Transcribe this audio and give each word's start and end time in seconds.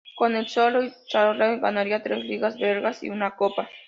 Con 0.19 0.35
el 0.35 0.47
Spirou 0.51 0.85
Charleroi 1.09 1.59
ganaría 1.65 2.01
tres 2.05 2.21
ligas 2.29 2.57
belgas 2.65 3.03
y 3.05 3.11
una 3.11 3.29
copa. 3.41 3.63